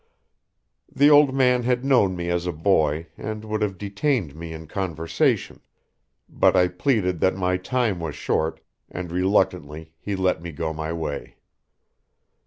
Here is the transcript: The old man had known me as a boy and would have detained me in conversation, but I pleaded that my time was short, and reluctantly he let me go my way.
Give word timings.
The 0.91 1.11
old 1.11 1.31
man 1.31 1.61
had 1.61 1.85
known 1.85 2.15
me 2.15 2.31
as 2.31 2.47
a 2.47 2.51
boy 2.51 3.05
and 3.17 3.45
would 3.45 3.61
have 3.61 3.77
detained 3.77 4.33
me 4.35 4.51
in 4.51 4.65
conversation, 4.65 5.59
but 6.27 6.55
I 6.55 6.69
pleaded 6.69 7.19
that 7.19 7.35
my 7.35 7.55
time 7.57 7.99
was 7.99 8.15
short, 8.15 8.61
and 8.89 9.11
reluctantly 9.11 9.93
he 9.99 10.15
let 10.15 10.41
me 10.41 10.51
go 10.53 10.73
my 10.73 10.91
way. 10.91 11.35